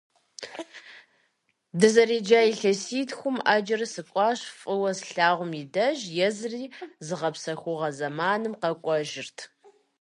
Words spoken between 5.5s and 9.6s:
и деж, езыри зыгъэпсэхугъуэ зэманым къэкӀуэжырт.